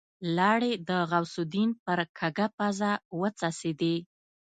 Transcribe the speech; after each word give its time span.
لاړې 0.37 0.71
د 0.87 0.89
غوث 1.09 1.33
الدين 1.43 1.69
پر 1.85 1.99
کږه 2.17 2.47
پزه 2.57 2.91
وڅڅېدې. 3.19 3.95